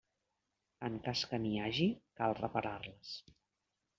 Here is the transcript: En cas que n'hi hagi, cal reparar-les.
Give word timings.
En 0.87 0.95
cas 1.07 1.21
que 1.33 1.39
n'hi 1.43 1.51
hagi, 1.65 1.87
cal 2.21 2.35
reparar-les. 2.41 3.15